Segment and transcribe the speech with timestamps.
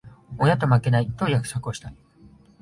[0.39, 1.93] 親と負けない、と約束した。